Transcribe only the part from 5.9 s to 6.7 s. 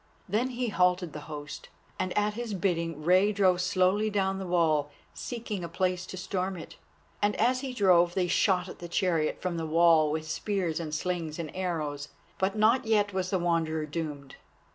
to storm